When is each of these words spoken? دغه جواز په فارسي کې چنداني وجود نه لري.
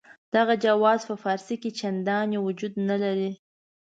دغه 0.35 0.53
جواز 0.63 0.99
په 1.09 1.15
فارسي 1.23 1.55
کې 1.61 1.69
چنداني 1.79 2.37
وجود 2.41 2.73
نه 2.89 2.95
لري. 3.03 3.31